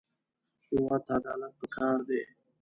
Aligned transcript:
هېواد 0.69 1.01
ته 1.05 1.11
عدالت 1.19 1.53
پکار 1.61 1.97
دی 2.07 2.21